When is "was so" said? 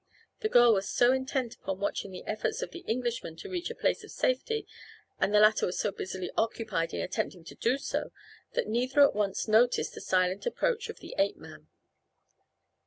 0.73-1.13, 5.67-5.91